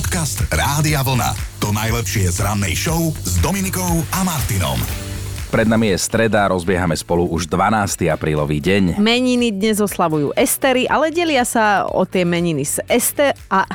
[0.00, 1.36] Podcast Rádia Vlna.
[1.60, 4.80] To najlepšie z rannej show s Dominikou a Martinom.
[5.52, 8.08] Pred nami je streda, rozbiehame spolu už 12.
[8.08, 8.96] aprílový deň.
[8.96, 13.68] Meniny dnes oslavujú Estery, ale delia sa o tie meniny s Este a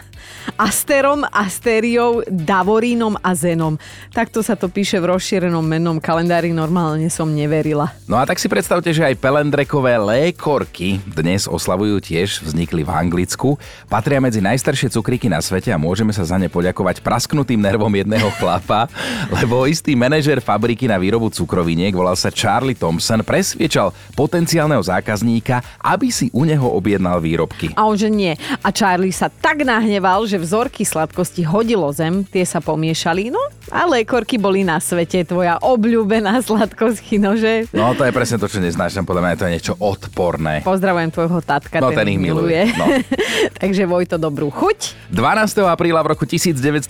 [0.56, 3.76] Asterom, Astériou, Davorínom a Zenom.
[4.16, 7.92] Takto sa to píše v rozšírenom mennom kalendári, normálne som neverila.
[8.08, 13.60] No a tak si predstavte, že aj pelendrekové lékorky dnes oslavujú tiež, vznikli v Anglicku.
[13.92, 18.32] Patria medzi najstaršie cukríky na svete a môžeme sa za ne poďakovať prasknutým nervom jedného
[18.40, 18.88] chlapa,
[19.44, 26.08] lebo istý manažer fabriky na výrobu cukroviniek, volal sa Charlie Thompson, presviečal potenciálneho zákazníka, aby
[26.08, 27.76] si u neho objednal výrobky.
[27.76, 28.32] A on že nie.
[28.64, 33.44] A Charlie sa tak nahneval, že vzorky sladkosti hodilo zem, tie sa pomiešali, no
[33.74, 37.02] a lékorky boli na svete, tvoja obľúbená sladkosť,
[37.38, 37.54] že?
[37.74, 40.62] No to je presne to, čo neznášam, podľa mňa to je niečo odporné.
[40.62, 42.86] Pozdravujem tvojho tatka, No, ten ich miluje, no.
[43.62, 45.10] Takže Vojto, dobrú chuť.
[45.14, 45.66] 12.
[45.66, 46.90] apríla v roku 1961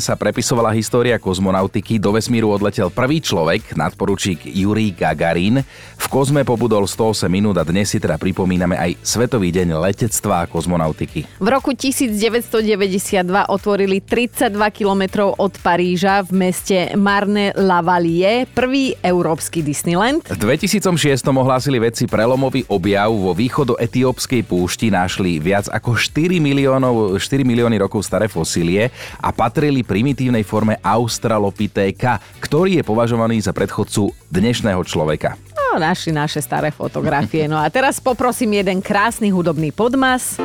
[0.00, 1.96] sa prepisovala história kozmonautiky.
[2.00, 5.64] Do vesmíru odletel prvý človek, nadporučík Jurij Gagarin.
[5.96, 10.48] V kozme pobudol 108 minút a dnes si teda pripomíname aj Svetový deň letectva a
[10.48, 11.26] kozmonautiky.
[11.40, 20.22] V roku 1992 otvorili 32 kilometrov od Paríža v meste Marne-la-Vallée prvý európsky Disneyland.
[20.30, 27.18] V 2006 ohlásili vedci prelomový objav vo východo etiópskej púšti, našli viac ako 4, miliónov,
[27.18, 34.14] 4 milióny rokov staré fosílie a patrili primitívnej forme Australopitheka, ktorý je považovaný za predchodcu
[34.30, 35.34] dnešného človeka.
[35.56, 37.46] No, našli naše staré fotografie.
[37.46, 40.36] No a teraz poprosím jeden krásny hudobný podmas.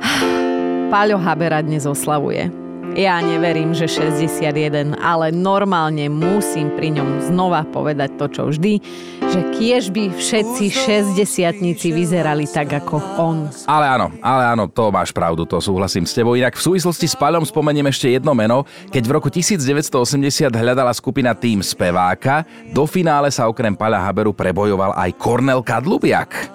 [0.92, 2.67] Paľo Habera dnes oslavuje.
[2.98, 8.82] Ja neverím, že 61, ale normálne musím pri ňom znova povedať to, čo vždy,
[9.22, 10.66] že kiež by všetci
[11.14, 13.46] 60 vyzerali tak ako on.
[13.70, 16.34] Ale áno, ale áno, to máš pravdu, to súhlasím s tebou.
[16.34, 18.66] Inak v súvislosti s Paľom spomeniem ešte jedno meno.
[18.90, 22.42] Keď v roku 1980 hľadala skupina tým speváka,
[22.74, 26.50] do finále sa okrem Paľa Haberu prebojoval aj Kornel Kadlubiak.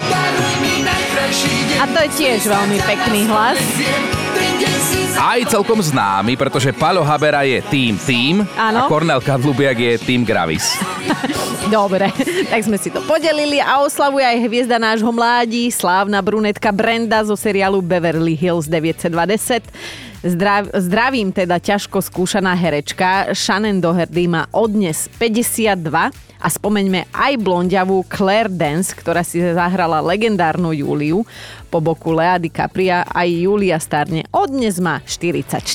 [1.79, 3.63] A to je tiež veľmi pekný hlas.
[5.13, 7.97] Aj celkom známy, pretože Paľo Habera je tým
[8.57, 8.85] Áno.
[8.85, 10.74] a Kornel Kadlubiak je tým Gravis.
[11.74, 12.09] Dobre,
[12.50, 17.38] tak sme si to podelili a oslavuje aj hviezda nášho mládí, slávna brunetka Brenda zo
[17.38, 19.62] seriálu Beverly Hills 920.
[20.23, 23.35] Zdrav, zdravím teda ťažko skúšaná herečka.
[23.35, 30.75] Shannon Doherty má odnes 52 a spomeňme aj blondiavú Claire Dance, ktorá si zahrala legendárnu
[30.75, 31.23] Júliu.
[31.71, 34.27] Po boku Lea DiCapria aj Julia starne.
[34.29, 35.65] Odnes má 44.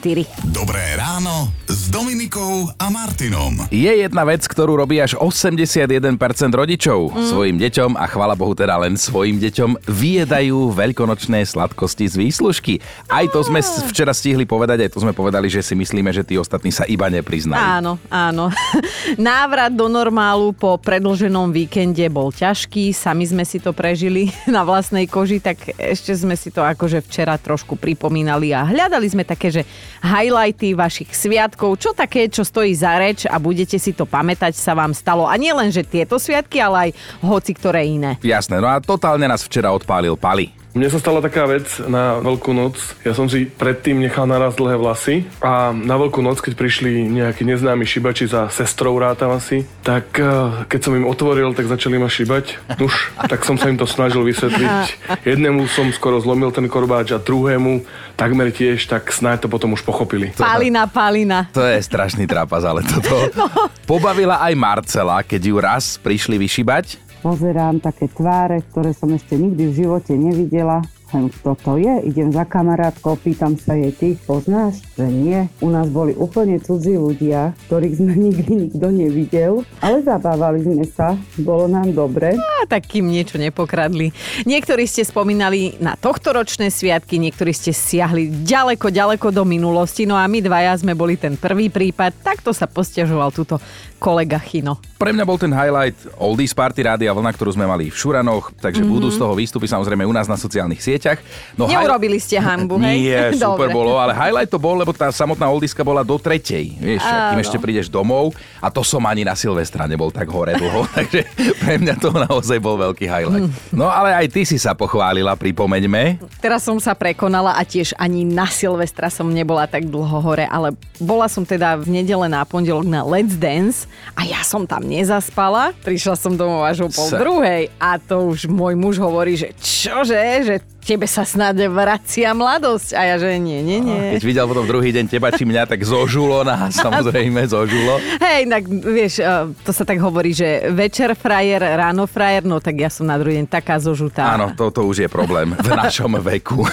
[0.54, 3.66] Dobré ráno s Dominikou a Martinom.
[3.72, 6.06] Je jedna vec, ktorú robí až 81%
[6.54, 7.26] rodičov mm.
[7.34, 12.78] svojim deťom a chvala Bohu teda len svojim deťom vyjedajú veľkonočné sladkosti z výslužky.
[13.10, 16.22] Aj to sme s- včera stihli povedať, aj to sme povedali, že si myslíme, že
[16.22, 17.58] tí ostatní sa iba nepriznajú.
[17.58, 18.54] Áno, áno.
[19.18, 25.06] Návrat do normálu po predlženom víkende bol ťažký, sami sme si to prežili na vlastnej
[25.06, 29.62] koži, tak ešte sme si to akože včera trošku pripomínali a hľadali sme také, že
[30.02, 34.74] highlighty vašich sviatkov, čo také, čo stojí za reč a budete si to pamätať, sa
[34.74, 35.30] vám stalo.
[35.30, 36.90] A nie len, že tieto sviatky, ale aj
[37.22, 38.18] hoci ktoré iné.
[38.26, 40.57] Jasné, no a totálne nás včera odpálil Pali.
[40.68, 42.76] Mne sa stala taká vec na Veľkú noc.
[43.00, 47.42] Ja som si predtým nechal naraz dlhé vlasy a na Veľkú noc, keď prišli nejakí
[47.42, 50.28] neznámi šibači za sestrou rátam asi, tak eh,
[50.68, 52.76] keď som im otvoril, tak začali ma šibať.
[52.76, 54.76] Nuž, tak som sa im to snažil vysvetliť.
[55.24, 57.82] Jednému som skoro zlomil ten korbáč a druhému
[58.14, 60.36] takmer tiež, tak snáď to potom už pochopili.
[60.36, 61.48] Palina, palina.
[61.56, 63.46] To je strašný trápas, ale toto No.
[63.86, 67.07] pobavila aj Marcela, keď ju raz prišli vyšibať.
[67.20, 70.82] Pozerám také tváre, ktoré som ešte nikdy v živote nevidela.
[71.08, 72.04] Len kto to je?
[72.04, 74.84] Idem za kamarátkou, pýtam sa jej, ty ich poznáš?
[75.00, 75.40] Že nie.
[75.64, 81.16] U nás boli úplne cudzí ľudia, ktorých sme nikdy nikto nevidel, ale zabávali sme sa,
[81.40, 82.36] bolo nám dobre.
[82.36, 84.12] A tak niečo nepokradli.
[84.44, 90.28] Niektorí ste spomínali na tohtoročné sviatky, niektorí ste siahli ďaleko, ďaleko do minulosti, no a
[90.28, 92.20] my dvaja sme boli ten prvý prípad.
[92.20, 93.56] Takto sa posťažoval túto
[93.98, 94.78] kolega Chino.
[94.98, 98.82] Pre mňa bol ten highlight Oldies Party Rádia Vlna, ktorú sme mali v Šuranoch, takže
[98.82, 98.94] mm-hmm.
[98.98, 101.22] budú z toho výstupy samozrejme u nás na sociálnych sieťach.
[101.54, 102.98] No, Neurobili ste hanbu, hej?
[102.98, 103.78] Nie, super Dobre.
[103.78, 107.42] bolo, ale highlight to bol, lebo tá samotná oldiska bola do tretej, vieš, a kým
[107.42, 111.26] ešte prídeš domov a to som ani na Silvestra nebol tak hore dlho, takže
[111.58, 113.50] pre mňa to naozaj bol veľký highlight.
[113.74, 116.22] No ale aj ty si sa pochválila, pripomeňme.
[116.38, 120.74] Teraz som sa prekonala a tiež ani na Silvestra som nebola tak dlho hore, ale
[121.02, 125.76] bola som teda v nedele na pondelok na Let's Dance a ja som tam nezaspala.
[125.84, 130.22] Prišla som domov až o pol druhej a to už môj muž hovorí, že čože,
[130.42, 130.56] že
[130.88, 132.96] tebe sa snáď vracia mladosť.
[132.96, 134.16] A ja, že nie, nie, nie.
[134.16, 138.00] Keď videl potom druhý deň teba či mňa, tak zožulo nás, samozrejme zožulo.
[138.16, 142.80] Hej, tak vieš, eh, to sa tak hovorí, že večer frajer, ráno frajer, no tak
[142.80, 144.32] ja som na druhý deň taká zožutá.
[144.32, 146.64] Áno, toto už je problém v našom veku.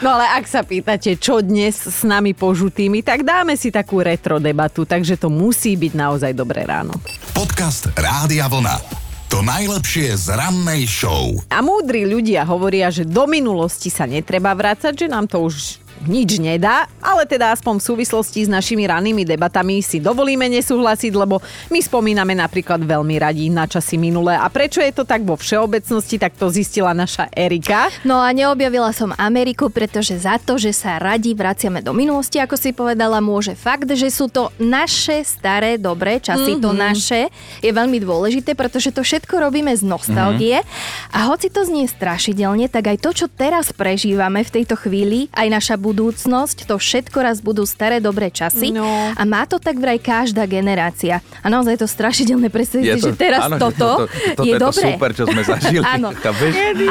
[0.00, 4.40] No ale ak sa pýtate, čo dnes s nami požutými, tak dáme si takú retro
[4.40, 6.96] debatu, takže to musí byť naozaj dobré ráno.
[7.36, 9.07] Podcast Rádia Vlna.
[9.38, 11.30] To najlepšie z rannej show.
[11.54, 16.38] A múdri ľudia hovoria, že do minulosti sa netreba vrácať, že nám to už nič
[16.38, 21.42] nedá, ale teda aspoň v súvislosti s našimi ranými debatami si dovolíme nesúhlasiť, lebo
[21.72, 24.38] my spomíname napríklad veľmi radi na časy minulé.
[24.38, 27.90] A prečo je to tak vo všeobecnosti, tak to zistila naša Erika.
[28.06, 32.54] No a neobjavila som Ameriku, pretože za to, že sa radi vraciame do minulosti, ako
[32.54, 36.64] si povedala, môže fakt, že sú to naše staré dobré časy, mm-hmm.
[36.64, 36.78] to Mhm.
[36.78, 37.20] naše
[37.64, 40.60] je veľmi dôležité, pretože to všetko robíme z nostalgie.
[40.62, 41.16] Mm-hmm.
[41.16, 45.48] A hoci to znie strašidelne, tak aj to, čo teraz prežívame v tejto chvíli, aj
[45.48, 48.76] naša budúcnosť, to všetko raz budú staré dobré časy.
[48.76, 48.84] No.
[49.16, 51.24] A má to tak vraj každá generácia.
[51.40, 54.64] A naozaj je to strašidelné predstaviť že teraz áno, toto, že toto je je to
[54.68, 54.84] dobré.
[54.92, 55.84] super, čo sme zažili.
[55.96, 56.12] Áno.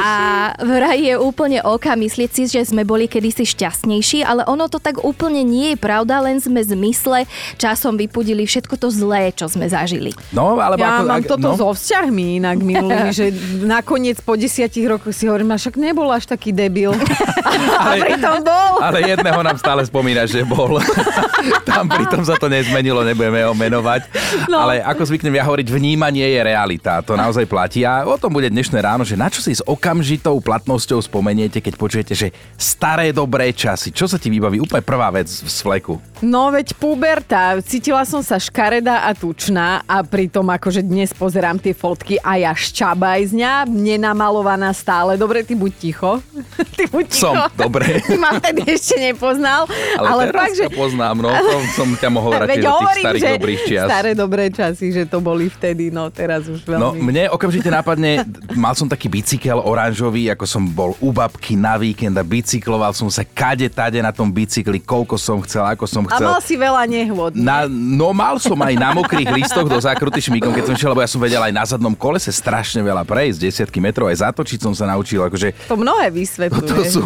[0.00, 0.10] A
[0.58, 5.04] vraj je úplne oka myslieť si, že sme boli kedysi šťastnejší, ale ono to tak
[5.04, 9.68] úplne nie je pravda, len sme z mysle časom vypudili všetko to zlé, čo sme
[9.68, 10.10] zažili.
[10.32, 13.30] No, alebo Ja ako, mám ak- toto no, so vzťahmi inak minulými, že
[13.62, 16.96] nakoniec po desiatich rokoch si hovorím, a však nebol až taký debil.
[17.78, 18.72] A pritom bol.
[18.88, 20.80] Ale jedného nám stále spomína, že bol.
[21.68, 24.08] Tam pritom sa to nezmenilo, nebudeme ho menovať.
[24.48, 24.64] No.
[24.64, 27.04] Ale ako zvyknem ja hovoriť, vnímanie je realita.
[27.04, 27.84] To naozaj platí.
[27.84, 31.74] A o tom bude dnešné ráno, že na čo si s okamžitou platnosťou spomeniete, keď
[31.76, 33.92] počujete, že staré dobré časy.
[33.92, 34.58] Čo sa ti vybaví?
[34.64, 36.00] Úplne prvá vec z fleku.
[36.24, 41.76] No veď puberta, cítila som sa škareda a tučná a pritom akože dnes pozerám tie
[41.76, 45.14] fotky a ja šťabajzňa, nenamalovaná stále.
[45.20, 46.18] Dobre, ty buď ticho.
[46.78, 47.34] Ty buď ticho.
[47.34, 48.02] Som, dobre.
[48.02, 49.66] Ty ma vtedy ešte nepoznal.
[49.98, 50.66] Ale, Ale, teraz fakt, že...
[50.70, 53.86] poznám, no to som ťa mohol vrátiť do tých starých že dobrých čias.
[53.90, 56.78] staré dobré časy, že to boli vtedy, no teraz už veľmi.
[56.78, 58.22] No mne okamžite napadne,
[58.54, 63.10] mal som taký bicykel oranžový, ako som bol u babky na víkend a bicykloval som
[63.10, 66.28] sa kade tade na tom bicykli, koľko som chcel, ako som a chcel.
[66.28, 67.32] mal si veľa nehôd.
[67.34, 71.02] Na, no mal som aj na mokrých listoch do zákruty šmíkom, keď som šiel, lebo
[71.02, 74.76] ja som vedel aj na zadnom kolese strašne veľa prejsť, desiatky metrov, aj zatočiť som
[74.76, 76.60] sa naučil, akože To mnohé vysvetľuje.
[76.60, 77.04] toto sú,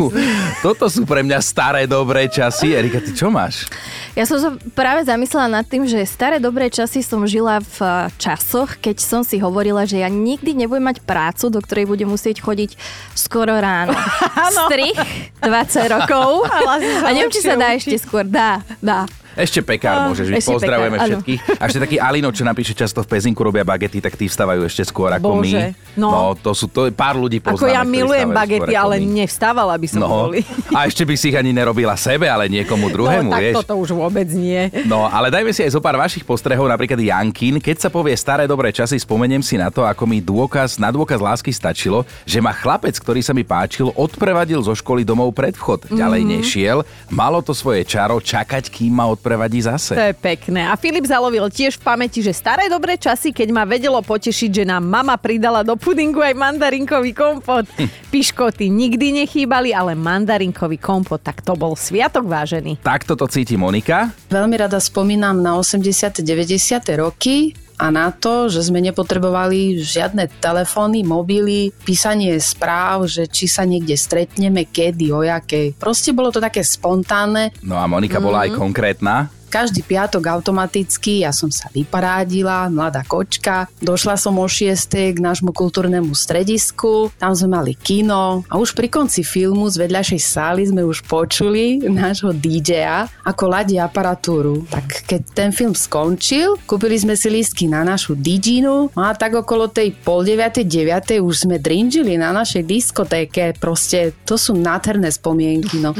[0.60, 2.74] toto sú pre mňa staré dobré časy.
[2.74, 3.70] Erika, ty čo máš?
[4.18, 7.90] Ja som sa práve zamyslela nad tým, že staré dobré časy som žila v eh,
[8.18, 12.42] časoch, keď som si hovorila, že ja nikdy nebudem mať prácu, do ktorej budem musieť
[12.42, 12.74] chodiť
[13.14, 13.94] skoro ráno.
[14.66, 14.98] Strich
[15.38, 16.50] 20 rokov.
[17.06, 18.26] sa A neviem, či sa dá ešte skôr.
[18.26, 19.06] Dá, dá.
[19.34, 20.44] Ešte pekár môžeš byť.
[20.44, 21.40] Pozdravujeme pekár, všetkých.
[21.54, 24.84] A ešte taký Alino, čo napíše často v Pezinku, robia bagety, tak tí vstávajú ešte
[24.84, 25.96] skôr ako Bože, my.
[25.96, 26.08] no.
[26.08, 26.20] no.
[26.34, 29.24] to sú to pár ľudí poznáme, Ako ja milujem bagety, ale my.
[29.24, 30.44] nevstávala by som No, kvôli.
[30.68, 33.54] a ešte by si ich ani nerobila sebe, ale niekomu druhému, no, tak vieš.
[33.60, 34.68] toto už vôbec nie.
[34.84, 37.56] No, ale dajme si aj zo pár vašich postrehov, napríklad Jankin.
[37.56, 41.18] Keď sa povie staré dobré časy, spomeniem si na to, ako mi dôkaz, na dôkaz
[41.18, 45.88] lásky stačilo, že ma chlapec, ktorý sa mi páčil, odprevadil zo školy domov pred vchod.
[45.88, 46.28] Ďalej Mhm.
[46.30, 49.94] nešiel, malo to svoje čaro čakať, kým ma odprevadí zase.
[49.94, 50.66] To je pekné.
[50.66, 54.64] A Filip zalovil tiež v pamäti, že staré dobré časy, keď ma vedelo potešiť, že
[54.66, 57.70] nám mama pridala do pudingu aj mandarinkový kompot.
[57.78, 57.86] Hm.
[58.10, 62.82] Piškoty nikdy nechýbali, ale mandarinkový kompot, tak to bol sviatok vážený.
[62.82, 64.10] Takto to cíti Monika.
[64.26, 66.26] Veľmi rada spomínam na 80.
[66.26, 66.82] 90.
[66.98, 73.66] roky a na to, že sme nepotrebovali žiadne telefóny, mobily, písanie správ, že či sa
[73.66, 75.74] niekde stretneme, kedy, o jakej.
[75.74, 77.50] Proste bolo to také spontánne.
[77.66, 78.44] No a Monika bola Mhm.
[78.46, 79.16] aj konkrétna.
[79.52, 83.68] Každý piatok automaticky, ja som sa vyparádila, mladá kočka.
[83.84, 85.12] Došla som o 6.
[85.12, 90.20] k nášmu kultúrnemu stredisku, tam sme mali kino a už pri konci filmu z vedľašej
[90.24, 94.64] sály sme už počuli nášho DJ-a, ako ladí aparatúru.
[94.72, 99.36] Tak keď ten film skončil, kúpili sme si lístky na našu DJinu no a tak
[99.36, 103.52] okolo tej pol deviatej, deviatej už sme drinžili na našej diskotéke.
[103.60, 105.76] Proste to sú nádherné spomienky.
[105.76, 105.92] No.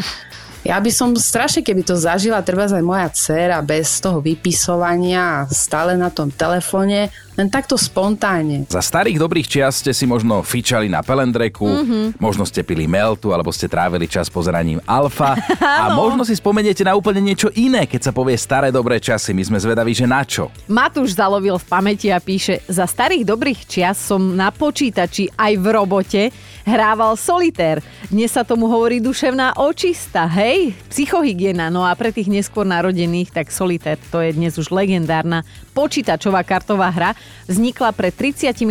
[0.62, 5.99] Ja by som strašne, keby to zažila treba aj moja dcéra bez toho vypisovania stále
[5.99, 8.69] na tom telefóne, len takto spontánne.
[8.69, 12.21] Za starých dobrých čias ste si možno fičali na pelendreku, mm-hmm.
[12.21, 15.37] možno ste pili meltu, alebo ste trávili čas pozeraním alfa
[15.83, 19.33] a možno si spomeniete na úplne niečo iné, keď sa povie staré dobré časy.
[19.33, 20.53] My sme zvedaví, že na čo.
[20.69, 25.67] Matúš zalovil v pamäti a píše, za starých dobrých čias som na počítači aj v
[25.73, 26.23] robote
[26.62, 27.83] hrával solitér.
[28.09, 30.75] Dnes sa tomu hovorí duševná očista, hej?
[30.91, 35.43] Psychohygiena, no a pre tých neskôr narodených, tak solitér to je dnes už legendárna
[35.75, 37.11] počítačová kartová hra.
[37.50, 38.62] Vznikla pred 33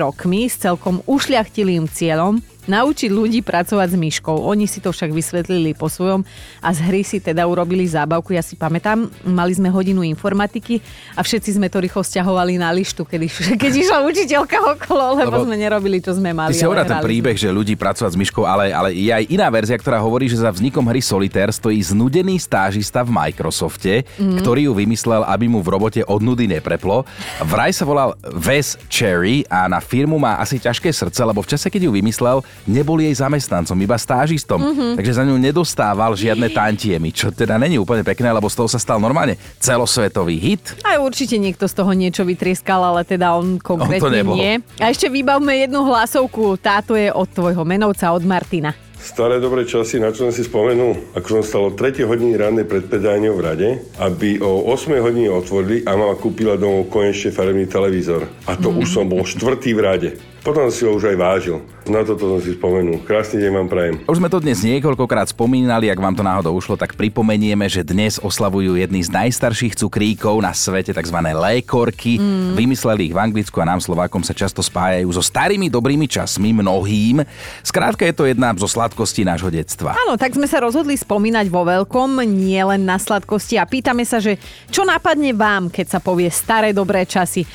[0.00, 4.34] rokmi s celkom ušľachtilým cieľom naučiť ľudí pracovať s myškou.
[4.34, 6.24] Oni si to však vysvetlili po svojom
[6.64, 8.32] a z hry si teda urobili zábavku.
[8.32, 10.80] Ja si pamätám, mali sme hodinu informatiky
[11.14, 13.20] a všetci sme to rýchlo stiahovali na lištu, keď,
[13.62, 16.52] keď išla učiteľka okolo, lebo, Lebo sme nerobili, čo sme mali.
[16.52, 19.48] Ty si hovorila ten príbeh, že ľudí pracovať s myškou, ale, ale je aj iná
[19.52, 24.40] verzia, ktorá hovorí, že za vznikom hry Solitaire stojí znudený stážista v Microsofte, mm.
[24.40, 27.04] ktorý ju vymyslel, aby mu v robote od nudy nepreplo.
[27.44, 31.68] Vraj sa volal Wes Cherry a na firmu má asi ťažké srdce, lebo v čase,
[31.68, 34.60] keď ju vymyslel, nebol jej zamestnancom, iba stážistom.
[34.60, 34.92] Mm-hmm.
[34.98, 38.80] Takže za ňu nedostával žiadne tantiemy, čo teda není úplne pekné, lebo z toho sa
[38.80, 40.78] stal normálne celosvetový hit.
[40.86, 44.36] Aj určite niekto z toho niečo vytrieskal, ale teda on konkrétne nebol.
[44.36, 44.60] nie.
[44.80, 46.56] A ešte vybavme jednu hlasovku.
[46.60, 48.72] Táto je od tvojho menovca, od Martina.
[49.04, 52.64] Staré dobré časy, na čo som si spomenul, ako som stal o 3 hodiny rannej
[52.64, 53.68] pred predajňou v rade,
[54.00, 58.24] aby o 8 hodine otvorili a mama kúpila domov konečne farebný televízor.
[58.48, 60.08] A to už som bol štvrtý v rade.
[60.44, 61.56] Potom si ho už aj vážil.
[61.88, 63.00] Na toto som si spomenul.
[63.08, 63.94] Krásny deň vám prajem.
[64.04, 68.20] Už sme to dnes niekoľkokrát spomínali, ak vám to náhodou ušlo, tak pripomenieme, že dnes
[68.20, 71.16] oslavujú jedni z najstarších cukríkov na svete, tzv.
[71.16, 72.20] lékorky.
[72.20, 72.60] Mm.
[72.60, 77.24] Vymysleli ich v Anglicku a nám Slovákom sa často spájajú so starými dobrými časmi, mnohým.
[77.64, 79.96] Skrátka je to jedna zo sladkostí nášho detstva.
[79.96, 84.20] Áno, tak sme sa rozhodli spomínať vo veľkom, nie len na sladkosti a pýtame sa,
[84.20, 84.36] že
[84.68, 87.48] čo napadne vám, keď sa povie staré dobré časy.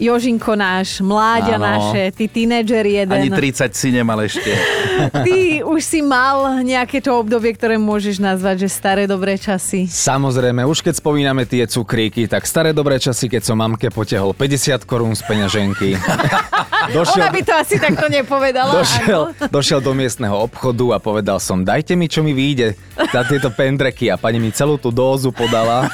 [0.00, 1.64] Jožinko náš, mláďa Áno.
[1.68, 3.12] naše, ty tínedžer jeden.
[3.12, 4.48] Ani 30 si nemal ešte.
[5.26, 9.88] Ty už si mal nejaké to obdobie, ktoré môžeš nazvať, že staré dobré časy.
[9.88, 14.84] Samozrejme, už keď spomíname tie cukríky, tak staré dobré časy, keď som mamke potehol 50
[14.88, 15.96] korún z peňaženky.
[16.90, 18.74] Ona by to asi takto nepovedala.
[18.74, 19.46] došiel, áno.
[19.48, 24.10] došiel do miestneho obchodu a povedal som, dajte mi, čo mi vyjde za tieto pendreky
[24.10, 25.86] a pani mi celú tú dózu podala.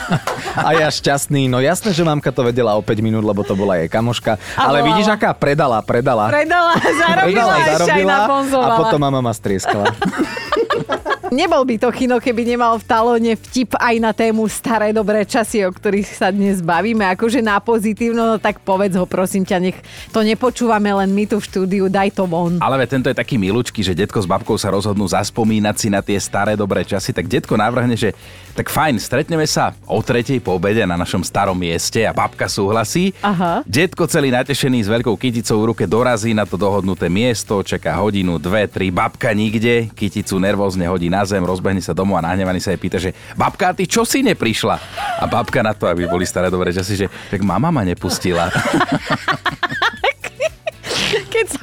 [0.56, 3.76] A ja šťastný, no jasné, že mamka to vedela o 5 minút, lebo to bola
[3.76, 4.37] jej kamoška.
[4.54, 4.88] Ale volala.
[4.92, 6.28] vidíš, aká predala, predala.
[6.28, 8.75] Predala, zarobila, ešte aj naponzovala.
[8.75, 9.88] a potom mama ma strieskala.
[11.28, 15.66] Nebol by to kino, keby nemal v talóne vtip aj na tému staré dobré časy,
[15.66, 17.04] o ktorých sa dnes bavíme.
[17.12, 19.78] Akože na pozitívno, no tak povedz ho, prosím ťa, nech
[20.14, 22.62] to nepočúvame len my tu v štúdiu, daj to von.
[22.62, 26.16] Ale tento je taký milučký, že detko s babkou sa rozhodnú zaspomínať si na tie
[26.16, 28.14] staré dobré časy, tak detko navrhne, že
[28.54, 33.14] tak fajn, stretneme sa o tretej po obede na našom starom mieste a babka súhlasí.
[33.22, 33.62] Aha.
[33.62, 38.40] Detko celý natešený s veľkou kyticou v ruke dorazí na to dohodnuté miesto, čaká hodinu,
[38.42, 42.70] dve, tri, babka nikde, kyticu nervózne hodí na zem, rozbehne sa domov a nahnevaný sa
[42.72, 44.76] jej pýta, že babka, ty čo si neprišla?
[45.18, 48.48] A babka na to, aby boli staré dobré časy, že tak mama ma nepustila.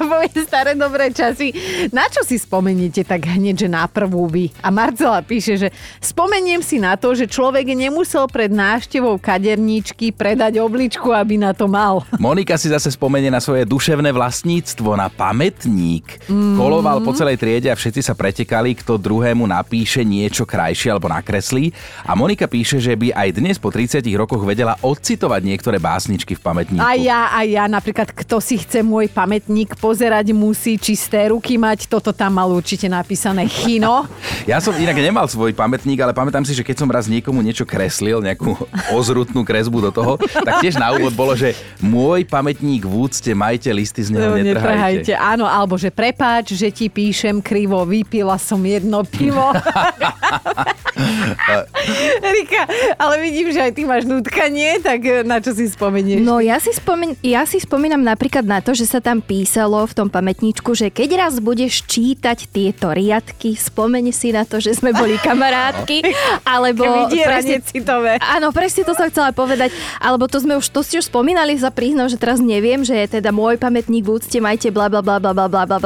[0.06, 1.50] Povie staré dobré časy,
[1.90, 4.54] na čo si spomeniete tak hneď, že na prvú vy?
[4.62, 10.62] A Marcela píše, že spomeniem si na to, že človek nemusel pred návštevou kaderníčky predať
[10.62, 12.06] obličku, aby na to mal.
[12.22, 16.30] Monika si zase spomenie na svoje duševné vlastníctvo, na pamätník.
[16.30, 16.54] Mm.
[16.54, 21.74] Koloval po celej triede a všetci sa pretekali, kto druhému napíše niečo krajšie alebo nakreslí.
[22.06, 26.42] A Monika píše, že by aj dnes po 30 rokoch vedela odcitovať niektoré básničky v
[26.42, 26.82] pamätníku.
[26.82, 31.88] A ja, a ja napríklad, kto si chce môj pamätník pozerať, musí čisté ruky mať.
[31.88, 34.04] Toto tam mal určite napísané chino.
[34.46, 37.66] Ja som inak nemal svoj pamätník, ale pamätám si, že keď som raz niekomu niečo
[37.66, 38.54] kreslil, nejakú
[38.98, 43.72] ozrutnú kresbu do toho, tak tiež na úvod bolo, že môj pamätník v úcte, majte
[43.74, 45.18] listy z neho, netrhajte.
[45.18, 49.50] Áno, alebo že prepáč, že ti píšem krivo, vypila som jedno pivo.
[52.28, 52.64] Erika,
[52.96, 56.24] ale vidím, že aj ty máš nutkanie, tak eh, na čo si spomenieš?
[56.24, 59.92] No ja si, spomen- ja si spomínam napríklad na to, že sa tam písalo v
[59.92, 64.96] tom pamätníčku, že keď raz budeš čítať tieto riadky, spomeň si na to, že sme
[64.96, 66.00] boli kamarátky,
[66.48, 67.08] alebo...
[67.12, 68.16] Presne, citové.
[68.22, 71.68] Áno, presne to som chcela povedať, alebo to sme už, to si už spomínali, sa
[71.68, 75.20] priznám, že teraz neviem, že je teda môj pamätník v úcte, majte bla bla bla
[75.20, 75.78] bla bla bla bla.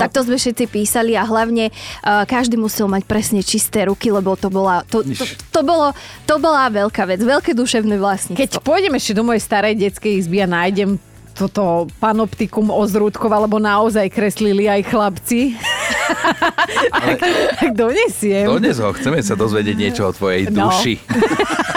[0.00, 4.32] Tak to sme všetci písali a hlavne uh, každý musel mať presne čisté ruky, lebo
[4.38, 5.92] to bola, to, to, to, bolo,
[6.24, 8.38] to bola veľká vec, veľké duševné vlastníctvo.
[8.38, 10.96] Keď pôjdem ešte do mojej starej detskej izby a nájdem
[11.32, 15.52] toto panoptikum ozrúdkov, alebo naozaj kreslili aj chlapci.
[16.96, 17.18] tak,
[17.60, 18.48] tak donesiem.
[18.56, 20.72] Dnes ho, chceme sa dozvedieť niečo o tvojej No.
[20.72, 20.96] duši.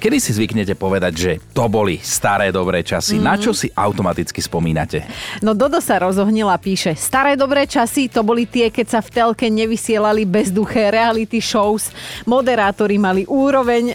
[0.00, 3.20] Kedy si zvyknete povedať, že to boli staré dobré časy?
[3.20, 3.22] Mm.
[3.22, 5.04] Na čo si automaticky spomínate?
[5.44, 9.52] No Dodo sa rozohnila, píše, staré dobré časy, to boli tie, keď sa v telke
[9.52, 11.92] nevysielali bezduché reality shows,
[12.24, 13.92] moderátori mali úroveň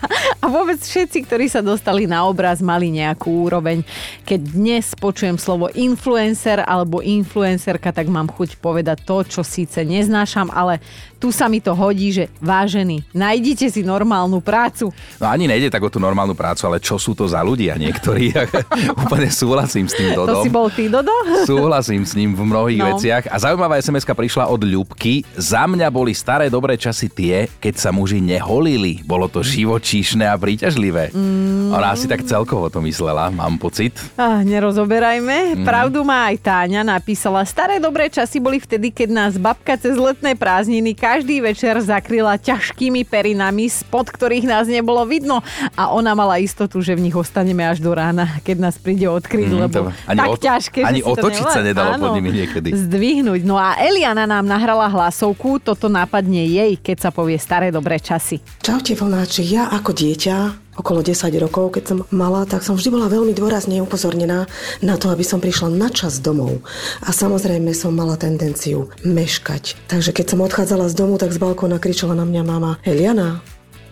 [0.40, 3.84] A vôbec všetci, ktorí sa dostali na obraz, mali nejakú úroveň.
[4.24, 10.48] Keď dnes počujem slovo influencer alebo influencerka, tak mám chuť povedať to, čo síce neznášam,
[10.48, 10.80] ale
[11.20, 14.88] tu sa mi to hodí, že vážený, nájdite si normálnu prácu.
[15.20, 18.32] No ani nejde tak o tú normálnu prácu, ale čo sú to za ľudia niektorí.
[19.04, 20.40] Úplne súhlasím s tým Dodom.
[20.40, 21.12] To si bol ty, Dodo?
[21.50, 22.88] Súhlasím s ním v mnohých No.
[22.96, 23.28] veciach.
[23.28, 25.28] A zaujímavá sms prišla od Ľubky.
[25.36, 29.04] Za mňa boli staré dobré časy tie, keď sa muži neholili.
[29.04, 31.12] Bolo to živočíšne a príťažlivé.
[31.12, 31.76] Mm.
[31.76, 33.92] Ona asi tak celkovo to myslela, mám pocit.
[34.16, 35.60] Ah, nerozoberajme.
[35.60, 35.66] Mm.
[35.68, 37.44] Pravdu má aj Táňa, napísala.
[37.44, 43.02] Staré dobré časy boli vtedy, keď nás babka cez letné prázdniny každý večer zakryla ťažkými
[43.02, 45.42] perinami, spod ktorých nás nebolo vidno.
[45.74, 49.48] A ona mala istotu, že v nich ostaneme až do rána, keď nás príde odkryť,
[49.48, 52.06] Mhm, lebo to- ani tak oto- ťažké, ani že si to otočiť sa nedalo pod
[52.06, 52.68] Áno, nimi niekedy.
[52.70, 53.42] Zdvihnúť.
[53.42, 58.38] No a Eliana nám nahrala hlasovku, toto nápadne jej, keď sa povie staré dobré časy.
[58.60, 63.12] Čaute vlnáči, ja ako dieťa, okolo 10 rokov, keď som mala, tak som vždy bola
[63.12, 64.48] veľmi dôrazne upozornená
[64.80, 66.64] na to, aby som prišla na čas domov.
[67.04, 69.76] A samozrejme som mala tendenciu meškať.
[69.92, 73.44] Takže keď som odchádzala z domu, tak z balkóna kričala na mňa mama, Eliana,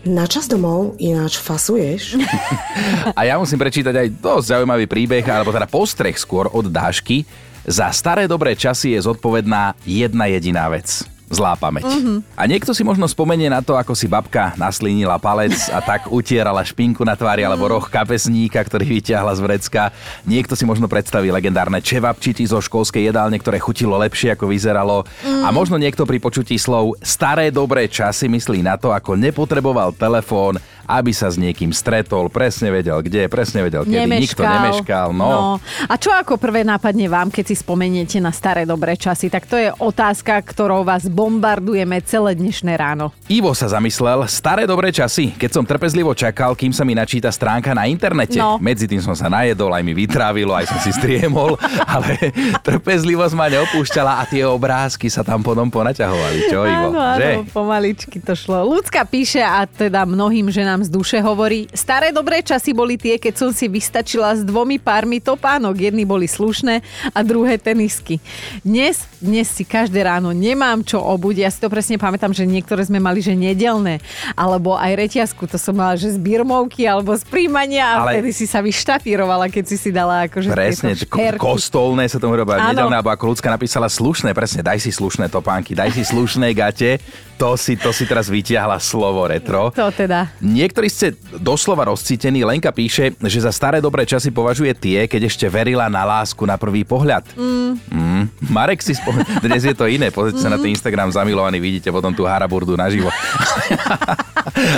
[0.08, 2.16] na čas domov, ináč fasuješ.
[3.18, 7.28] A ja musím prečítať aj dosť zaujímavý príbeh, alebo teda postreh skôr od Dášky.
[7.68, 11.17] Za staré dobré časy je zodpovedná jedna jediná vec.
[11.28, 11.84] Zlá pamäť.
[11.84, 12.24] Mhm.
[12.32, 16.64] A niekto si možno spomenie na to, ako si babka naslínila palec a tak utierala
[16.64, 19.82] špinku na tvári alebo roh kapesníka, ktorý vyťahla z vrecka.
[20.24, 25.04] Niekto si možno predstaví legendárne čevapčity zo školskej jedálne, ktoré chutilo lepšie, ako vyzeralo.
[25.44, 30.56] A možno niekto pri počutí slov staré dobré časy myslí na to, ako nepotreboval telefón,
[30.88, 35.12] aby sa s niekým stretol, presne vedel kde, presne vedel kedy, nikto nemeškal.
[35.12, 35.60] No.
[35.84, 39.28] A čo ako prvé nápadne vám, keď si spomeniete na staré dobré časy?
[39.28, 43.12] Tak to je otázka, ktorou vás bombardujeme celé dnešné ráno.
[43.28, 47.76] Ivo sa zamyslel, staré dobré časy, keď som trpezlivo čakal, kým sa mi načíta stránka
[47.76, 48.40] na internete.
[48.40, 48.56] No.
[48.56, 51.60] Medzi tým som sa najedol, aj mi vytrávilo, aj som si striemol,
[51.94, 52.32] ale
[52.64, 56.38] trpezlivosť ma neopúšťala a tie obrázky sa tam potom ponaťahovali.
[56.48, 56.88] Čo, Ivo?
[56.96, 57.30] Áno, áno, Že?
[57.52, 58.64] pomaličky to šlo.
[58.64, 63.34] Ľudská píše a teda mnohým ženám z duše hovorí, staré dobré časy boli tie, keď
[63.36, 65.78] som si vystačila s dvomi pármi topánok.
[65.78, 66.80] Jedny boli slušné
[67.12, 68.18] a druhé tenisky.
[68.64, 71.36] Dnes, dnes si každé ráno nemám čo obuť.
[71.44, 74.00] Ja si to presne pamätám, že niektoré sme mali, že nedelné.
[74.34, 78.30] Alebo aj reťazku, to som mala, že z birmovky alebo z príjmania a Ale- vtedy
[78.34, 82.70] si sa vyštafírovala, keď si si dala akože Presne, ko- kostolné sa tomu Áno.
[82.72, 87.02] nedelné, alebo ako ľudská napísala slušné, presne, daj si slušné topánky, daj si slušné gate,
[87.38, 89.70] to si, to si teraz vytiahla slovo retro.
[89.74, 90.34] To teda.
[90.68, 92.44] Niektorí ste doslova rozcítení.
[92.44, 96.60] Lenka píše, že za staré dobré časy považuje tie, keď ešte verila na lásku na
[96.60, 97.24] prvý pohľad.
[97.32, 97.80] Mm.
[97.88, 98.24] Mm.
[98.46, 102.12] Marek si spomína, dnes je to iné, pozrite sa na ten Instagram zamilovaný, vidíte potom
[102.12, 103.08] tú haraburdu naživo.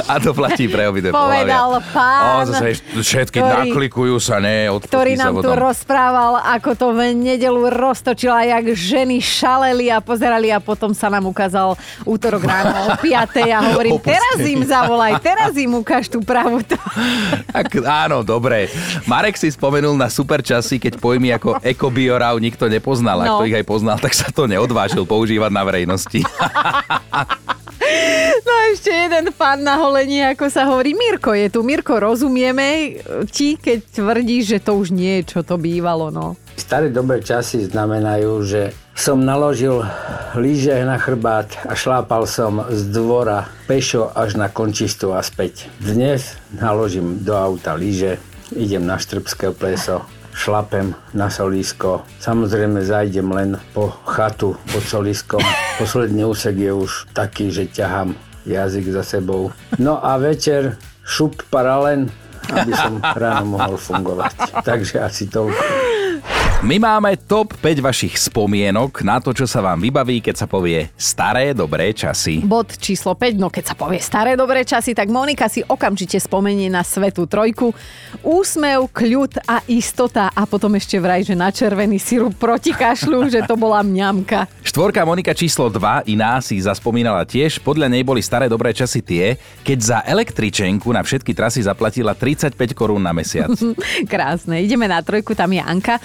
[0.07, 1.91] A to platí pre obidve Povedal pohľavia.
[1.91, 7.01] pán, O, zase všetky ktorý- naklikujú sa, ne, ktorý nám tu rozprával, ako to v
[7.15, 11.75] nedelu roztočila, jak ženy šaleli a pozerali a potom sa nám ukázal
[12.05, 13.41] útorok ráno o 5.
[13.49, 14.13] a hovorím, Opustení.
[14.13, 16.61] teraz im zavolaj, teraz im ukáž tú pravú.
[17.51, 18.71] Tak, áno, dobre.
[19.05, 23.19] Marek si spomenul na super časy, keď pojmy ako ekobiorav nikto nepoznal.
[23.19, 23.37] Ak No.
[23.39, 26.21] to ich aj poznal, tak sa to neodvážil používať na verejnosti.
[28.41, 30.93] No a ešte jeden fan na holenie, ako sa hovorí.
[30.93, 31.61] Mirko je tu.
[31.61, 32.97] Mirko, rozumieme
[33.29, 36.39] ti, keď tvrdíš, že to už nie je, čo to bývalo, no.
[36.55, 39.81] Staré dobré časy znamenajú, že som naložil
[40.37, 45.73] lyže na chrbát a šlápal som z dvora pešo až na končistu a späť.
[45.81, 48.21] Dnes naložím do auta lyže,
[48.53, 50.05] idem na Štrbské pleso,
[50.37, 52.05] šlapem na solísko.
[52.21, 55.41] Samozrejme zajdem len po chatu pod soliskom.
[55.81, 58.13] Posledný úsek je už taký, že ťahám
[58.45, 59.49] jazyk za sebou.
[59.81, 60.77] No a večer
[61.09, 62.13] šup paralen,
[62.53, 64.61] aby som ráno mohol fungovať.
[64.61, 66.00] Takže asi toľko.
[66.61, 70.93] My máme top 5 vašich spomienok na to, čo sa vám vybaví, keď sa povie
[70.93, 72.45] staré dobré časy.
[72.45, 76.69] Bod číslo 5, no keď sa povie staré dobré časy, tak Monika si okamžite spomenie
[76.69, 77.73] na svetú trojku.
[78.21, 83.41] Úsmev, kľud a istota a potom ešte vraj, že na červený sirup proti kašľu, že
[83.49, 84.61] to bola mňamka.
[84.61, 87.57] Štvorka Monika číslo 2, iná si zaspomínala tiež.
[87.65, 92.53] Podľa nej boli staré dobré časy tie, keď za električenku na všetky trasy zaplatila 35
[92.77, 93.49] korún na mesiac.
[94.13, 94.61] Krásne.
[94.61, 95.97] Ideme na trojku, tam je Anka.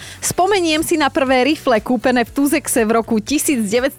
[0.46, 3.98] Spomeniem si na prvé rifle kúpené v Tuzexe v roku 1977.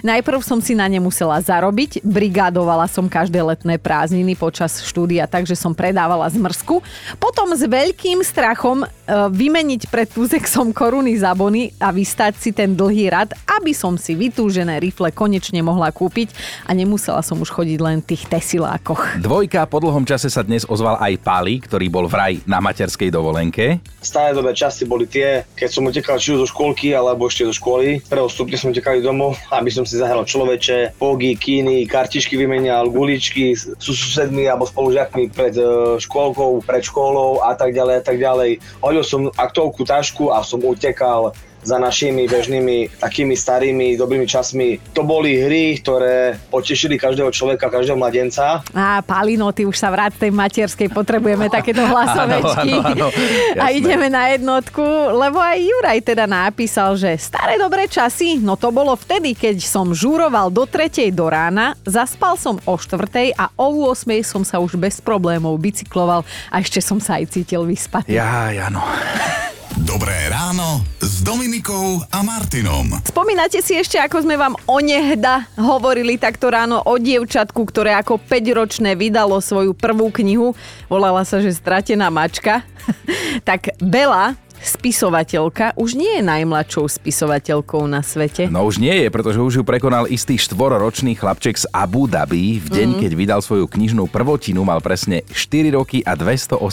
[0.00, 5.60] Najprv som si na ne musela zarobiť, brigádovala som každé letné prázdniny počas štúdia, takže
[5.60, 6.80] som predávala zmrzku.
[7.20, 8.88] Potom s veľkým strachom e,
[9.28, 14.16] vymeniť pred Tuzexom koruny za bony a vystať si ten dlhý rad, aby som si
[14.16, 16.32] vytúžené rifle konečne mohla kúpiť
[16.64, 19.20] a nemusela som už chodiť len v tých tesilákoch.
[19.20, 23.84] Dvojka po dlhom čase sa dnes ozval aj Pali, ktorý bol vraj na materskej dovolenke.
[24.00, 27.54] Staré dobré časy boli tie, keď som utekal či už zo škôlky alebo ešte zo
[27.58, 27.98] školy.
[28.06, 33.58] Prvého stupne som utekali domov, aby som si zahral človeče, pogy, kíny, kartičky vymenial, guličky
[33.58, 38.62] s susedmi alebo spolužiakmi pred e, škôlkou, pred školou a tak ďalej a tak ďalej.
[38.78, 44.78] Hodil som aktovku tašku a som utekal za našimi bežnými takými starými dobrými časmi.
[44.92, 48.60] To boli hry, ktoré potešili každého človeka, každého mladenca.
[48.76, 52.70] A Palino, ty už sa vrát tej materskej, potrebujeme takéto hlasovečky.
[52.76, 54.84] Áno, áno, áno, a ideme na jednotku,
[55.16, 59.96] lebo aj Juraj teda napísal, že staré dobré časy, no to bolo vtedy, keď som
[59.96, 64.76] žúroval do tretej do rána, zaspal som o štvrtej a o 8 som sa už
[64.76, 66.22] bez problémov bicykloval
[66.52, 68.12] a ešte som sa aj cítil vyspatý.
[68.14, 68.84] Ja, áno.
[69.82, 72.94] Dobré ráno s Dominikou a Martinom.
[73.02, 78.94] Spomínate si ešte, ako sme vám onehda hovorili takto ráno o dievčatku, ktoré ako 5-ročné
[78.94, 80.54] vydalo svoju prvú knihu.
[80.86, 82.62] Volala sa, že Stratená mačka.
[83.48, 88.48] tak Bela, spisovateľka, už nie je najmladšou spisovateľkou na svete.
[88.48, 92.58] No už nie je, pretože už ju prekonal istý štvororočný chlapček z Abu Dhabi.
[92.58, 93.00] V deň, Mhm.
[93.00, 96.64] keď vydal svoju knižnú prvotinu, mal presne 4 roky a 218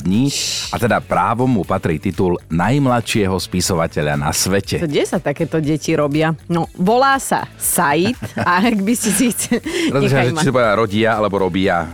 [0.00, 0.28] dní
[0.68, 4.78] a teda právom mu patrí titul najmladšieho spisovateľa na svete.
[4.78, 6.36] Kde sa takéto deti robia?
[6.46, 8.12] No, volá sa Said
[8.48, 9.60] a ak by ste si chceli...
[9.88, 11.88] Rozmýšľam, že či povedala rodia alebo robia.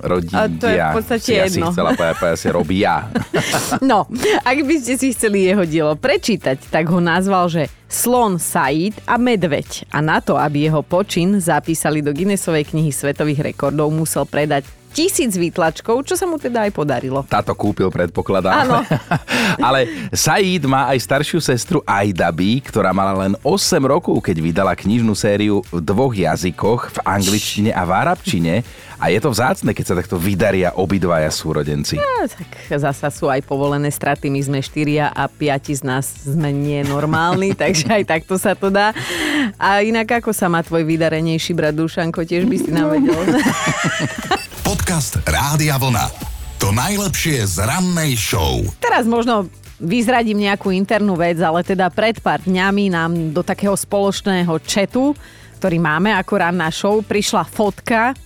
[0.00, 0.36] Rodia.
[0.36, 1.70] A to je v podstate si jedno.
[1.70, 2.92] chcela povedať, povedať si robia.
[3.90, 4.06] No,
[4.44, 9.18] ak by ste si chceli jeho dielo prečítať, tak ho nazval, že Slon Said a
[9.18, 9.90] Medveď.
[9.90, 15.38] A na to, aby jeho počin zapísali do Guinnessovej knihy svetových rekordov, musel predať tisíc
[15.38, 17.22] výtlačkov, čo sa mu teda aj podarilo.
[17.26, 18.66] Táto kúpil, predpokladám.
[18.66, 18.82] Áno.
[19.66, 25.14] Ale Said má aj staršiu sestru Aidabi, ktorá mala len 8 rokov, keď vydala knižnú
[25.14, 28.54] sériu v dvoch jazykoch, v angličtine a v arabčine.
[29.00, 31.96] A je to vzácne, keď sa takto vydaria obidvaja súrodenci.
[31.96, 36.52] No, tak zasa sú aj povolené straty, my sme štyria a piati z nás sme
[36.52, 38.92] nenormálni, takže aj takto sa to dá.
[39.56, 43.16] A inak ako sa má tvoj vydarenejší brat Dušanko, tiež by si nám vedel.
[44.80, 46.08] Podcast Rádia Vlna.
[46.56, 48.64] To najlepšie z rannej show.
[48.80, 49.44] Teraz možno
[49.76, 55.12] vyzradím nejakú internú vec, ale teda pred pár dňami nám do takého spoločného četu,
[55.60, 58.16] ktorý máme ako ranná show, prišla fotka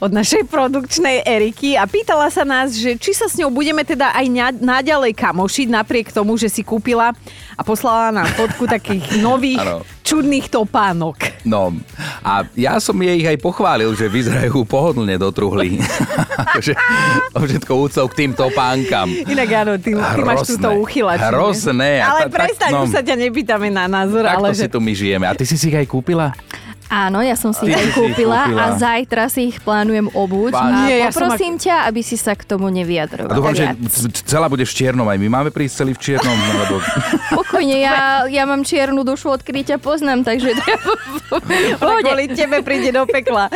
[0.00, 4.12] od našej produkčnej Eriky a pýtala sa nás, že či sa s ňou budeme teda
[4.14, 4.26] aj
[4.58, 7.12] naďalej kamošiť napriek tomu, že si kúpila
[7.54, 9.62] a poslala nám fotku takých nových
[10.04, 11.44] čudných topánok.
[11.48, 11.72] No
[12.20, 15.80] a ja som jej ich aj pochválil, že vyzerajú pohodlne do truhly.
[16.44, 16.76] Akože
[17.32, 19.08] o všetko úctou k týmto pánkam.
[19.08, 21.32] Inak áno, ty, ty máš túto uchylačinu.
[21.32, 22.04] Hrozné.
[22.04, 22.84] A Ale prestaň, no.
[22.84, 25.24] sa ťa nepýtame na názor, Takto ale si že tu my žijeme.
[25.24, 26.36] A ty si si ich aj kúpila?
[26.94, 28.62] Áno, ja som si ich kúpila, kúpila.
[28.70, 30.06] a zajtra si ich plánujem.
[30.54, 33.34] Pán- A Nie, ja poprosím ťa, aby si sa k tomu nevyjadroval.
[33.34, 33.66] A dúfam, že
[34.22, 35.06] celá budeš v čiernom.
[35.10, 36.30] Aj my máme prísť celý v čiernom.
[36.30, 36.78] Lebo...
[37.42, 40.54] Pokojne, ja, ja mám čiernu dušu, odkedy ťa poznám, takže...
[41.82, 43.50] Ona kvôli tebe príde do pekla.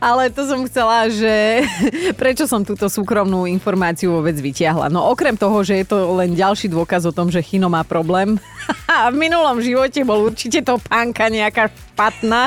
[0.00, 1.60] Ale to som chcela, že
[2.20, 4.88] prečo som túto súkromnú informáciu vôbec vytiahla.
[4.88, 8.40] No okrem toho, že je to len ďalší dôkaz o tom, že Chino má problém
[8.88, 12.46] a v minulom živote bol určite to pánka nejaká špatná,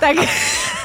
[0.00, 0.16] tak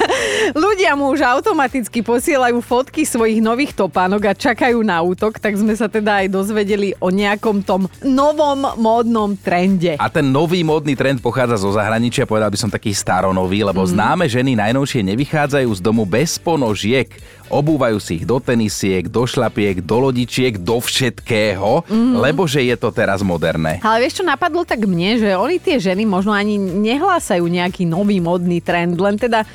[0.64, 5.74] ľudia mu už automaticky posielajú fotky svojich nových topánok a čakajú na útok, tak sme
[5.74, 9.98] sa teda aj dozvedeli o nejakom tom novom módnom trende.
[9.98, 13.90] A ten nový módny trend pochádza zo zahraničia, povedal by som taký staronový, lebo Mhm.
[13.92, 17.08] známe ženy najnovšie nevychádzajú z domu bez ponožiek.
[17.48, 22.20] Obúvajú si ich do tenisiek, do šlapiek, do lodičiek, do všetkého, Mhm.
[22.20, 23.80] lebo že je to teraz moderné.
[23.80, 28.20] Ale vieš, čo napadlo tak mne, že oni tie ženy možno ani nehlásajú nejaký nový
[28.20, 29.48] modný trend, len teda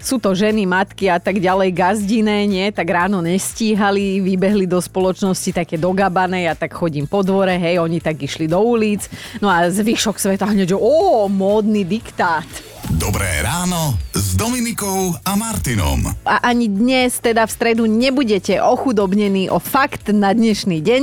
[0.00, 2.72] sú to ženy, matky a tak ďalej, gazdiné, nie?
[2.72, 8.00] Tak ráno nestíhali, vybehli do spoločnosti také dogabanej a tak chodím po dvore, hej, oni
[8.00, 9.06] tak išli do ulic.
[9.38, 12.48] No a zvyšok sveta hneď, ó, módny diktát.
[12.90, 16.10] Dobré ráno s Dominikou a Martinom.
[16.26, 21.02] A ani dnes, teda v stredu, nebudete ochudobnení o fakt na dnešný deň.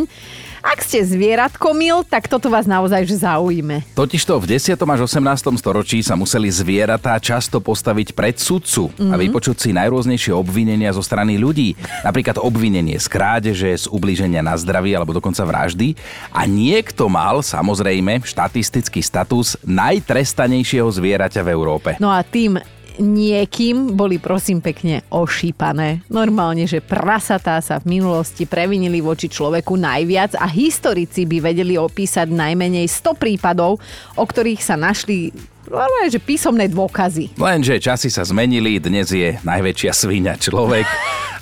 [0.67, 3.87] Ak ste zvieratko mil, tak toto vás naozaj že zaujíme.
[3.95, 4.75] Totižto v 10.
[4.75, 5.55] až 18.
[5.55, 9.07] storočí sa museli zvieratá často postaviť pred sudcu mm-hmm.
[9.07, 11.79] a vypočuť si najrôznejšie obvinenia zo strany ľudí.
[12.03, 15.95] Napríklad obvinenie z krádeže, z ublíženia na zdraví alebo dokonca vraždy.
[16.35, 21.89] A niekto mal, samozrejme, štatistický status najtrestanejšieho zvieraťa v Európe.
[22.03, 22.59] No a tým
[22.97, 26.03] niekým boli prosím pekne ošípané.
[26.09, 32.27] Normálne, že prasatá sa v minulosti previnili voči človeku najviac a historici by vedeli opísať
[32.27, 33.79] najmenej 100 prípadov,
[34.13, 35.31] o ktorých sa našli
[35.67, 37.35] normálne, že písomné dôkazy.
[37.35, 40.87] Lenže časy sa zmenili, dnes je najväčšia svíňa človek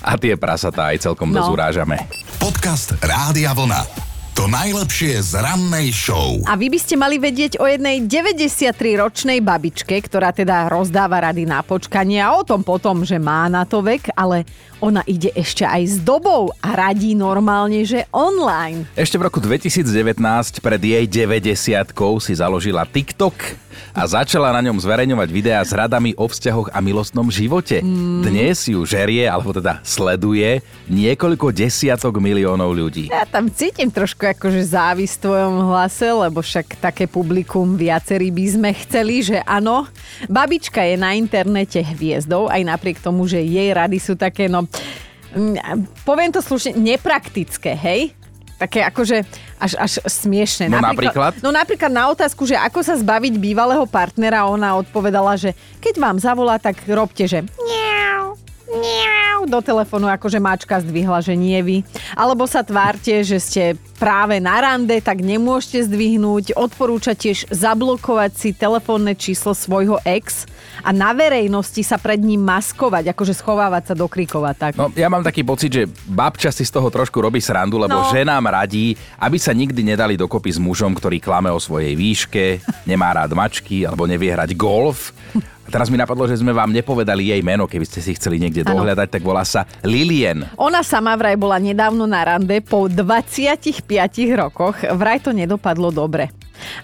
[0.02, 1.42] a tie prasatá aj celkom No.
[1.42, 1.96] dosť urážame.
[2.38, 4.05] Podcast Rádia Vlna.
[4.36, 6.36] To najlepšie z rannej show.
[6.44, 11.64] A vy by ste mali vedieť o jednej 93-ročnej babičke, ktorá teda rozdáva rady na
[11.64, 14.44] počkanie a o tom potom, že má na to vek, ale
[14.80, 18.84] ona ide ešte aj s dobou a radí normálne, že online.
[18.92, 20.20] Ešte v roku 2019
[20.60, 26.28] pred jej 90 si založila TikTok a začala na ňom zverejňovať videá s radami o
[26.28, 27.80] vzťahoch a milostnom živote.
[27.80, 28.28] Mm.
[28.28, 30.60] Dnes ju žerie, alebo teda sleduje
[30.92, 33.08] niekoľko desiatok miliónov ľudí.
[33.08, 38.46] Ja tam cítim trošku akože závisť v tvojom hlase, lebo však také publikum viacerí by
[38.52, 39.88] sme chceli, že áno.
[40.28, 44.65] Babička je na internete hviezdou, aj napriek tomu, že jej rady sú také, no,
[46.06, 48.14] poviem to slušne, nepraktické, hej?
[48.56, 49.20] Také akože
[49.60, 50.72] až, až smiešne.
[50.72, 51.44] No napríklad?
[51.44, 56.16] No napríklad na otázku, že ako sa zbaviť bývalého partnera, ona odpovedala, že keď vám
[56.16, 58.32] zavolá, tak robte, že miau,
[58.66, 61.76] miau, do telefónu akože mačka zdvihla, že nie vy.
[62.12, 63.62] Alebo sa tvárte, že ste
[63.96, 66.52] práve na rande, tak nemôžete zdvihnúť.
[66.52, 70.44] Odporúča tiež zablokovať si telefónne číslo svojho ex
[70.82, 74.52] a na verejnosti sa pred ním maskovať, akože schovávať sa do krikova.
[74.52, 74.76] Tak.
[74.76, 78.10] No, ja mám taký pocit, že babča si z toho trošku robí srandu, lebo No.
[78.12, 83.16] ženám radí, aby sa nikdy nedali dokopy s mužom, ktorý klame o svojej výške, nemá
[83.16, 85.16] rád mačky alebo nevie hrať golf.
[85.66, 88.62] A teraz mi napadlo, že sme vám nepovedali jej meno, keby ste si chceli niekde
[88.62, 88.78] Áno.
[88.78, 90.46] dohľadať, tak volá sa Lilien.
[90.54, 93.82] Ona sama vraj bola nedávno na rande po 25
[94.38, 94.78] rokoch.
[94.94, 96.30] Vraj to nedopadlo dobre.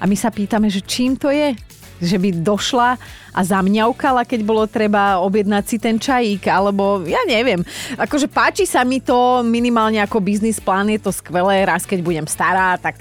[0.03, 1.55] A my sa pýtame, že čím to je?
[2.03, 2.99] Že by došla
[3.31, 7.62] a zamňaukala, keď bolo treba objednať si ten čajík, alebo ja neviem.
[7.95, 11.62] Akože páči sa mi to minimálne ako biznis plán, je to skvelé.
[11.62, 12.99] Raz, keď budem stará, tak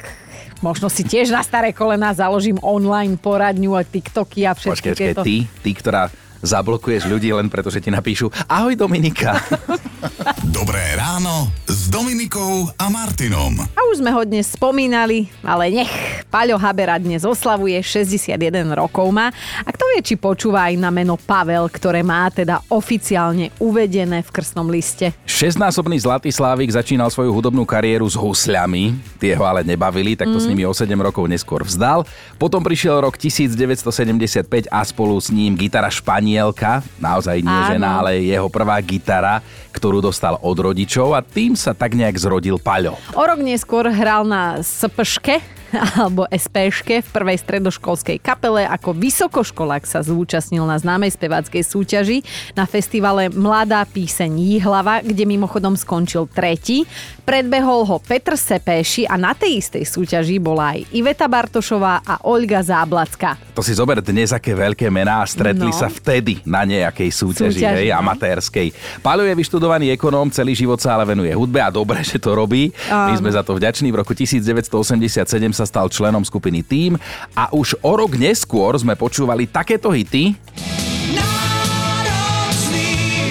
[0.62, 5.22] možno si tiež na staré kolena založím online poradňu a TikToky a všetky Počkej, tieto.
[5.26, 6.08] ty, ty, ktorá
[6.42, 9.38] zablokuješ ľudí len preto, že ti napíšu Ahoj Dominika.
[10.58, 13.56] Dobré ráno s Dominikou a Martinom.
[13.64, 15.94] A už sme ho dnes spomínali, ale nech.
[16.32, 18.38] Paľo Habera dnes oslavuje 61
[18.72, 19.30] rokov má.
[19.62, 24.30] A kto vie, či počúva aj na meno Pavel, ktoré má teda oficiálne uvedené v
[24.32, 25.12] krstnom liste.
[25.28, 28.96] Šestnásobný Zlatý Slávik začínal svoju hudobnú kariéru s husľami.
[29.20, 30.44] Tie ho ale nebavili, tak to Mm.
[30.44, 32.08] s nimi o 7 rokov neskôr vzdal.
[32.40, 35.92] Potom prišiel rok 1975 a spolu s ním gitara
[36.32, 37.70] Španielka, naozaj nie Áno.
[37.76, 39.44] žena, ale jeho prvá gitara,
[39.76, 42.96] ktorú dostal od rodičov a tým sa tak nejak zrodil Paľo.
[43.20, 48.64] O rok neskôr hral na SPŠke alebo SPŠke v prvej stredoškolskej kapele.
[48.64, 52.18] Ako vysokoškolák sa zúčastnil na známej speváckej súťaži
[52.54, 56.84] na festivale Mladá píseň Jihlava, kde mimochodom skončil tretí.
[57.22, 62.60] Predbehol ho Petr Sepéši a na tej istej súťaži bola aj Iveta Bartošová a Olga
[62.60, 63.40] Záblacka.
[63.56, 65.76] To si zober dnes, aké veľké mená stretli No.
[65.76, 68.02] sa vtedy na nejakej súťaži, Súťaži, hej, no.
[68.02, 68.68] amatérskej.
[69.00, 72.74] Paľo je vyštudovaný ekonóm, celý život sa ale venuje hudbe a dobre, že to robí.
[72.90, 73.20] My Áno.
[73.20, 73.94] sme za to vďační.
[73.94, 76.96] V roku 1987 sa stal členom skupiny Team
[77.36, 80.38] a už o rok neskôr sme počúvali takéto hity.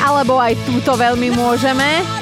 [0.01, 2.20] Alebo aj túto veľmi môžeme.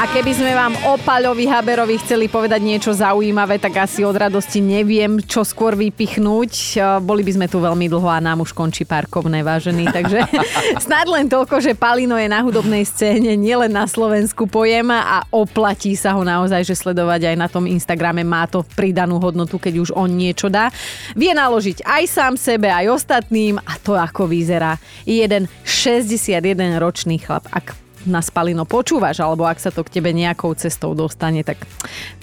[0.00, 4.64] A keby sme vám o Paľovi Haberovi chceli povedať niečo zaujímavé, tak asi od radosti
[4.64, 6.52] neviem, čo skôr vypichnúť.
[6.56, 9.92] E, Boli by sme tu veľmi dlho a nám už končí parkovné, vážený.
[9.92, 10.24] Takže
[10.88, 15.92] snad len toľko, že Palino je na hudobnej scéne, nielen na Slovensku pojem a oplatí
[16.00, 18.24] sa ho naozaj, že sledovať aj na tom Instagrame.
[18.24, 20.72] Má to pridanú hodnotu, keď už on niečo dá.
[21.12, 24.80] Vie naložiť aj sám sebe, aj ostatným a to ako vyzerá.
[25.04, 27.44] Je jeden 61-ročný chlap.
[27.52, 31.60] Ak nás Palino počúvaš, alebo ak sa to k tebe nejakou cestou dostane, tak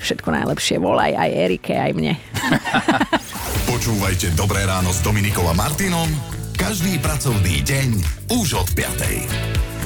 [0.01, 2.13] všetko najlepšie volaj aj Erike, aj mne.
[3.71, 6.09] Počúvajte Dobré ráno s Dominikou a Martinom
[6.57, 7.89] každý pracovný deň
[8.33, 9.76] už od 5.